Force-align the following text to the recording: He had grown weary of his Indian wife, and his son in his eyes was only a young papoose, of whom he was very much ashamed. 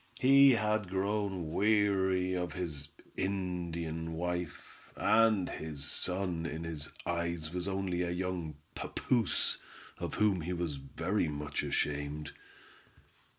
He 0.19 0.53
had 0.53 0.89
grown 0.89 1.53
weary 1.53 2.33
of 2.33 2.53
his 2.53 2.87
Indian 3.15 4.13
wife, 4.13 4.79
and 4.95 5.47
his 5.47 5.83
son 5.85 6.47
in 6.47 6.63
his 6.63 6.91
eyes 7.05 7.53
was 7.53 7.67
only 7.67 8.01
a 8.01 8.09
young 8.09 8.55
papoose, 8.73 9.59
of 9.99 10.15
whom 10.15 10.41
he 10.41 10.53
was 10.53 10.77
very 10.77 11.27
much 11.27 11.61
ashamed. 11.61 12.31